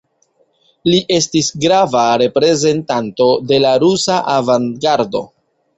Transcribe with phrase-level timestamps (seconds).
[0.91, 5.25] Li estis grava reprezentanto de la rusa avangardo.